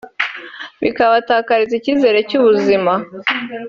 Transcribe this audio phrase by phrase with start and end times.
[0.81, 2.93] bikabatakariza icyizere cy’ubuzima